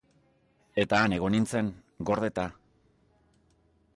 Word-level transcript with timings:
Eta 0.83 1.01
han 1.01 1.13
egon 1.17 1.35
nintzen, 1.37 1.69
gordeta. 2.11 2.47